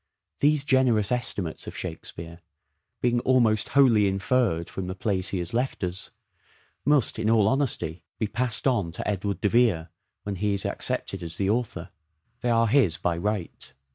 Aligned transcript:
These 0.39 0.65
generous 0.65 1.11
estimates 1.11 1.67
of" 1.67 1.77
Shakespeare," 1.77 2.39
being 3.01 3.19
almost 3.19 3.69
wholly 3.77 4.07
inferred 4.07 4.67
from 4.67 4.87
the 4.87 4.95
plays 4.95 5.29
he 5.29 5.37
has 5.37 5.53
left 5.53 5.83
us, 5.83 6.09
must 6.83 7.19
in 7.19 7.29
all 7.29 7.47
honesty 7.47 8.01
be 8.17 8.25
passed 8.25 8.65
on 8.65 8.91
to 8.93 9.07
Edward 9.07 9.39
de 9.41 9.49
Vere 9.49 9.89
when 10.23 10.37
he 10.37 10.55
is 10.55 10.65
accepted 10.65 11.21
as 11.21 11.37
the 11.37 11.51
author. 11.51 11.91
They 12.39 12.49
are 12.49 12.65
his 12.65 12.97
by 12.97 13.15
right. 13.15 13.71